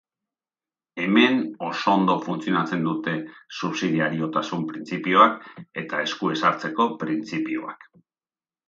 [1.01, 3.13] Hemen oso ondo funtzionatzen dute
[3.59, 5.41] subsidiariotasun printzipioak
[5.85, 7.91] eta esku ez hartzeko printzipioak.